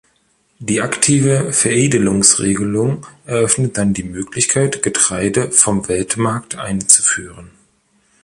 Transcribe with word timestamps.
Die 0.57 0.81
aktive 0.81 1.53
Veredelungsregelung 1.53 3.05
eröffnet 3.27 3.77
dann 3.77 3.93
die 3.93 4.01
Möglichkeit, 4.01 4.81
Getreide 4.81 5.51
vom 5.51 5.87
Weltmarkt 5.87 6.55
einzuführen. 6.55 7.51